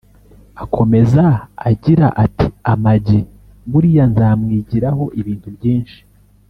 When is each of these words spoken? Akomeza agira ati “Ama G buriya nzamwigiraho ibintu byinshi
Akomeza 0.63 1.25
agira 1.69 2.07
ati 2.23 2.47
“Ama 2.71 2.93
G 3.05 3.07
buriya 3.71 4.03
nzamwigiraho 4.11 5.03
ibintu 5.19 5.49
byinshi 5.57 5.99